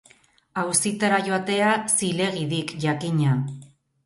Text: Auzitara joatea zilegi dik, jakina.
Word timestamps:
Auzitara 0.61 1.19
joatea 1.27 1.69
zilegi 1.99 2.43
dik, 2.55 2.73
jakina. 2.89 3.39